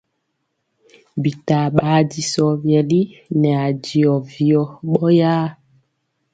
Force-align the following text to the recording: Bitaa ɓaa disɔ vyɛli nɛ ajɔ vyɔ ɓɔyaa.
Bitaa 1.21 1.67
ɓaa 1.75 1.99
disɔ 2.11 2.45
vyɛli 2.61 3.01
nɛ 3.39 3.49
ajɔ 3.67 4.11
vyɔ 4.31 4.61
ɓɔyaa. 4.91 5.47